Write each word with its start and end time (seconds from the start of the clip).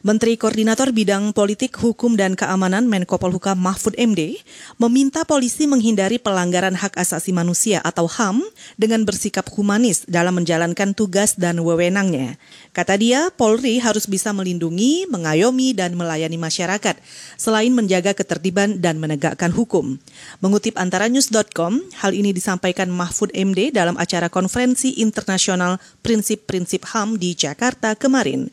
Menteri 0.00 0.40
Koordinator 0.40 0.96
Bidang 0.96 1.36
Politik, 1.36 1.76
Hukum, 1.76 2.16
dan 2.16 2.32
Keamanan 2.32 2.88
Menko 2.88 3.20
Polhukam 3.20 3.60
Mahfud 3.60 3.92
MD 4.00 4.40
meminta 4.80 5.28
polisi 5.28 5.68
menghindari 5.68 6.16
pelanggaran 6.16 6.72
hak 6.72 6.96
asasi 6.96 7.36
manusia 7.36 7.84
atau 7.84 8.08
HAM 8.08 8.40
dengan 8.80 9.04
bersikap 9.04 9.44
humanis 9.52 10.08
dalam 10.08 10.40
menjalankan 10.40 10.96
tugas 10.96 11.36
dan 11.36 11.60
wewenangnya. 11.60 12.40
Kata 12.72 12.96
dia, 12.96 13.28
Polri 13.28 13.76
harus 13.76 14.08
bisa 14.08 14.32
melindungi, 14.32 15.04
mengayomi, 15.04 15.76
dan 15.76 15.92
melayani 15.92 16.40
masyarakat, 16.40 16.96
selain 17.36 17.76
menjaga 17.76 18.16
ketertiban 18.16 18.80
dan 18.80 18.96
menegakkan 19.04 19.52
hukum. 19.52 20.00
Mengutip 20.40 20.80
antara 20.80 21.12
news.com, 21.12 21.76
hal 22.00 22.16
ini 22.16 22.32
disampaikan 22.32 22.88
Mahfud 22.88 23.36
MD 23.36 23.68
dalam 23.68 24.00
acara 24.00 24.32
konferensi 24.32 24.96
internasional 25.04 25.76
prinsip-prinsip 26.00 26.88
HAM 26.88 27.20
di 27.20 27.36
Jakarta 27.36 27.92
kemarin. 27.92 28.48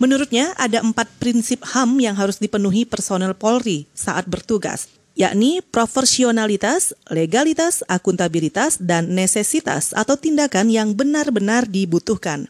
Menurutnya 0.00 0.52
ada 0.58 0.82
empat 0.82 1.08
prinsip 1.22 1.62
HAM 1.62 2.02
yang 2.02 2.18
harus 2.18 2.42
dipenuhi 2.42 2.82
personel 2.82 3.36
Polri 3.38 3.86
saat 3.94 4.26
bertugas, 4.26 4.90
yakni 5.14 5.60
profesionalitas, 5.60 6.96
legalitas, 7.12 7.86
akuntabilitas, 7.86 8.80
dan 8.80 9.12
nesesitas 9.12 9.92
atau 9.92 10.16
tindakan 10.16 10.72
yang 10.72 10.96
benar-benar 10.96 11.68
dibutuhkan. 11.68 12.48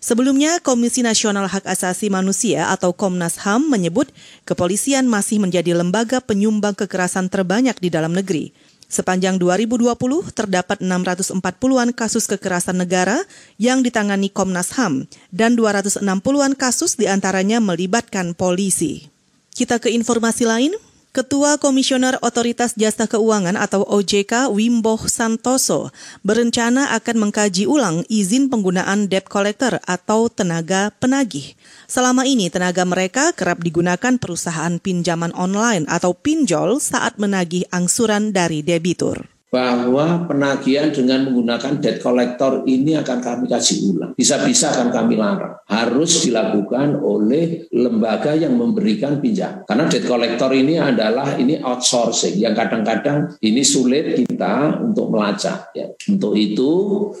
Sebelumnya, 0.00 0.64
Komisi 0.64 1.04
Nasional 1.04 1.44
Hak 1.44 1.68
Asasi 1.68 2.08
Manusia 2.08 2.72
atau 2.72 2.96
Komnas 2.96 3.36
HAM 3.44 3.68
menyebut 3.68 4.08
kepolisian 4.48 5.04
masih 5.04 5.36
menjadi 5.44 5.76
lembaga 5.76 6.24
penyumbang 6.24 6.72
kekerasan 6.72 7.28
terbanyak 7.28 7.76
di 7.76 7.92
dalam 7.92 8.16
negeri. 8.16 8.56
Sepanjang 8.90 9.38
2020 9.38 9.94
terdapat 10.34 10.82
640-an 10.82 11.94
kasus 11.94 12.26
kekerasan 12.26 12.74
negara 12.74 13.22
yang 13.54 13.86
ditangani 13.86 14.34
Komnas 14.34 14.74
HAM 14.74 15.06
dan 15.30 15.54
260-an 15.54 16.58
kasus 16.58 16.98
di 16.98 17.06
antaranya 17.06 17.62
melibatkan 17.62 18.34
polisi. 18.34 19.06
Kita 19.54 19.78
ke 19.78 19.94
informasi 19.94 20.42
lain. 20.42 20.74
Ketua 21.10 21.58
Komisioner 21.58 22.22
Otoritas 22.22 22.78
Jasa 22.78 23.10
Keuangan 23.10 23.58
atau 23.58 23.82
OJK 23.82 24.46
Wimbo 24.54 24.94
Santoso 25.10 25.90
berencana 26.22 26.94
akan 26.94 27.26
mengkaji 27.26 27.66
ulang 27.66 28.06
izin 28.06 28.46
penggunaan 28.46 29.10
debt 29.10 29.26
collector 29.26 29.82
atau 29.90 30.30
tenaga 30.30 30.94
penagih. 31.02 31.58
Selama 31.90 32.30
ini 32.30 32.46
tenaga 32.46 32.86
mereka 32.86 33.34
kerap 33.34 33.58
digunakan 33.58 34.22
perusahaan 34.22 34.78
pinjaman 34.78 35.34
online 35.34 35.90
atau 35.90 36.14
pinjol 36.14 36.78
saat 36.78 37.18
menagih 37.18 37.66
angsuran 37.74 38.30
dari 38.30 38.62
debitur 38.62 39.39
bahwa 39.50 40.30
penagihan 40.30 40.94
dengan 40.94 41.26
menggunakan 41.26 41.82
debt 41.82 41.98
collector 41.98 42.62
ini 42.70 42.94
akan 42.94 43.18
kami 43.18 43.44
kaji 43.50 43.74
ulang. 43.90 44.12
Bisa-bisa 44.14 44.70
akan 44.70 44.94
kami 44.94 45.18
larang. 45.18 45.58
Harus 45.66 46.22
dilakukan 46.22 47.02
oleh 47.02 47.66
lembaga 47.74 48.38
yang 48.38 48.54
memberikan 48.54 49.18
pinjam. 49.18 49.66
Karena 49.66 49.90
debt 49.90 50.06
collector 50.06 50.54
ini 50.54 50.78
adalah 50.78 51.34
ini 51.34 51.58
outsourcing 51.58 52.38
yang 52.38 52.54
kadang-kadang 52.54 53.34
ini 53.42 53.66
sulit 53.66 54.14
kita 54.22 54.78
untuk 54.78 55.10
melacak. 55.10 55.74
Ya. 55.74 55.90
Untuk 56.06 56.38
itu 56.38 56.72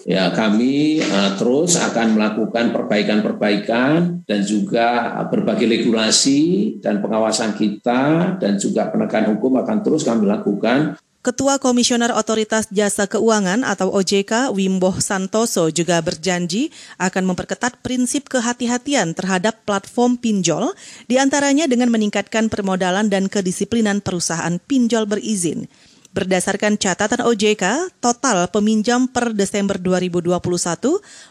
ya 0.06 0.30
kami 0.30 1.02
uh, 1.02 1.34
terus 1.34 1.74
akan 1.82 2.14
melakukan 2.14 2.70
perbaikan-perbaikan 2.70 4.22
dan 4.22 4.40
juga 4.46 5.18
berbagai 5.26 5.66
regulasi 5.66 6.78
dan 6.78 7.02
pengawasan 7.02 7.58
kita 7.58 8.34
dan 8.38 8.54
juga 8.54 8.86
penegakan 8.94 9.34
hukum 9.34 9.58
akan 9.58 9.82
terus 9.82 10.06
kami 10.06 10.30
lakukan 10.30 10.94
Ketua 11.20 11.60
Komisioner 11.60 12.16
Otoritas 12.16 12.72
Jasa 12.72 13.04
Keuangan 13.04 13.60
atau 13.60 13.92
OJK 13.92 14.56
Wimbo 14.56 14.88
Santoso 15.04 15.68
juga 15.68 16.00
berjanji 16.00 16.72
akan 16.96 17.28
memperketat 17.28 17.76
prinsip 17.84 18.32
kehati-hatian 18.32 19.12
terhadap 19.12 19.60
platform 19.68 20.16
pinjol, 20.16 20.72
di 21.12 21.20
antaranya 21.20 21.68
dengan 21.68 21.92
meningkatkan 21.92 22.48
permodalan 22.48 23.12
dan 23.12 23.28
kedisiplinan 23.28 24.00
perusahaan 24.00 24.56
pinjol 24.64 25.04
berizin. 25.04 25.68
Berdasarkan 26.16 26.80
catatan 26.80 27.20
OJK, 27.28 27.92
total 28.00 28.48
peminjam 28.48 29.04
per 29.04 29.36
Desember 29.36 29.76
2021 29.76 30.40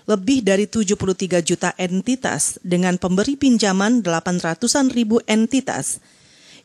lebih 0.06 0.46
dari 0.46 0.70
73 0.70 1.42
juta 1.42 1.74
entitas 1.82 2.62
dengan 2.62 3.02
pemberi 3.02 3.42
pinjaman 3.42 4.06
800-an 4.06 4.94
ribu 4.94 5.18
entitas. 5.26 5.98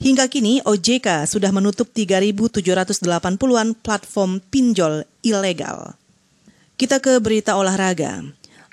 Hingga 0.02 0.26
kini 0.26 0.64
OJK 0.64 1.26
sudah 1.28 1.50
menutup 1.54 1.90
3.780-an 1.94 3.78
platform 3.78 4.42
pinjol 4.50 5.06
ilegal. 5.22 5.94
Kita 6.74 6.98
ke 6.98 7.22
berita 7.22 7.54
olahraga. 7.54 8.22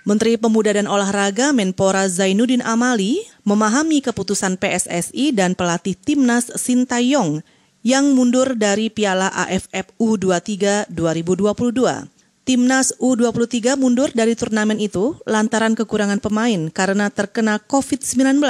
Menteri 0.01 0.33
Pemuda 0.33 0.73
dan 0.73 0.89
Olahraga 0.89 1.53
Menpora 1.53 2.09
Zainuddin 2.09 2.65
Amali 2.65 3.21
memahami 3.45 4.01
keputusan 4.01 4.57
PSSI 4.57 5.29
dan 5.29 5.53
pelatih 5.53 5.93
timnas 5.93 6.49
Sintayong 6.57 7.45
yang 7.85 8.17
mundur 8.17 8.57
dari 8.57 8.89
Piala 8.89 9.29
AFF 9.29 9.93
U23 10.01 10.89
2022. 10.89 12.09
Timnas 12.41 12.97
U23 12.97 13.77
mundur 13.77 14.09
dari 14.09 14.33
turnamen 14.33 14.81
itu 14.81 15.13
lantaran 15.29 15.77
kekurangan 15.77 16.17
pemain 16.17 16.73
karena 16.73 17.13
terkena 17.13 17.61
COVID-19. 17.61 18.41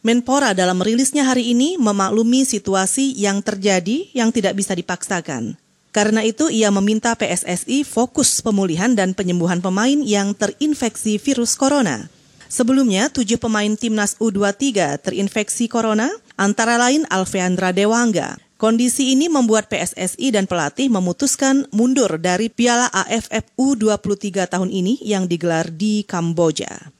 Menpora 0.00 0.56
dalam 0.56 0.80
rilisnya 0.80 1.28
hari 1.28 1.52
ini 1.52 1.76
memaklumi 1.76 2.48
situasi 2.48 3.12
yang 3.20 3.44
terjadi 3.44 4.08
yang 4.16 4.32
tidak 4.32 4.56
bisa 4.56 4.72
dipaksakan. 4.72 5.60
Karena 5.92 6.24
itu 6.24 6.48
ia 6.48 6.72
meminta 6.72 7.12
PSSI 7.12 7.84
fokus 7.84 8.40
pemulihan 8.40 8.96
dan 8.96 9.12
penyembuhan 9.12 9.60
pemain 9.60 10.00
yang 10.00 10.32
terinfeksi 10.32 11.20
virus 11.20 11.52
corona. 11.52 12.08
Sebelumnya, 12.48 13.12
tujuh 13.12 13.36
pemain 13.36 13.68
timnas 13.76 14.16
U23 14.16 14.96
terinfeksi 15.04 15.68
corona, 15.68 16.08
antara 16.40 16.80
lain 16.80 17.04
Alveandra 17.12 17.76
Dewangga. 17.76 18.40
Kondisi 18.56 19.12
ini 19.12 19.28
membuat 19.28 19.68
PSSI 19.68 20.32
dan 20.32 20.48
pelatih 20.48 20.88
memutuskan 20.88 21.68
mundur 21.76 22.16
dari 22.16 22.48
Piala 22.48 22.88
AFF 22.88 23.52
U23 23.60 24.48
tahun 24.48 24.72
ini 24.72 24.96
yang 25.04 25.28
digelar 25.28 25.68
di 25.68 26.08
Kamboja. 26.08 26.99